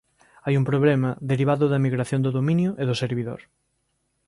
Hai 0.45 0.53
un 0.57 0.67
problema 0.69 1.09
derivado 1.31 1.65
da 1.69 1.83
migración 1.85 2.21
do 2.25 2.35
dominio 2.37 2.69
e 2.81 2.83
do 2.89 2.99
servidor 3.03 3.41